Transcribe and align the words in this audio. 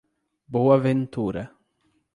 Boa 0.47 0.79
Ventura 0.79 1.51